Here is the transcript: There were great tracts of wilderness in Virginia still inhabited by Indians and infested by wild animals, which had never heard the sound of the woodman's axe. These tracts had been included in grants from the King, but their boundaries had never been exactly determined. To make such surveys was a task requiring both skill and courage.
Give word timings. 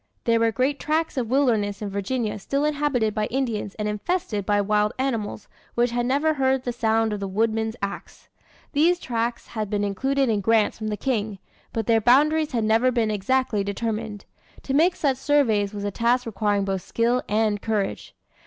There 0.23 0.39
were 0.39 0.51
great 0.51 0.79
tracts 0.79 1.15
of 1.15 1.29
wilderness 1.29 1.79
in 1.79 1.91
Virginia 1.91 2.39
still 2.39 2.65
inhabited 2.65 3.13
by 3.13 3.27
Indians 3.27 3.75
and 3.75 3.87
infested 3.87 4.47
by 4.47 4.59
wild 4.59 4.93
animals, 4.97 5.47
which 5.75 5.91
had 5.91 6.07
never 6.07 6.33
heard 6.33 6.63
the 6.63 6.73
sound 6.73 7.13
of 7.13 7.19
the 7.19 7.27
woodman's 7.27 7.75
axe. 7.83 8.27
These 8.73 8.99
tracts 8.99 9.49
had 9.49 9.69
been 9.69 9.83
included 9.83 10.27
in 10.27 10.41
grants 10.41 10.79
from 10.79 10.87
the 10.87 10.97
King, 10.97 11.37
but 11.71 11.85
their 11.85 12.01
boundaries 12.01 12.51
had 12.51 12.63
never 12.63 12.91
been 12.91 13.11
exactly 13.11 13.63
determined. 13.63 14.25
To 14.63 14.73
make 14.73 14.95
such 14.95 15.17
surveys 15.17 15.71
was 15.71 15.83
a 15.83 15.91
task 15.91 16.25
requiring 16.25 16.65
both 16.65 16.81
skill 16.81 17.21
and 17.29 17.61
courage. 17.61 18.15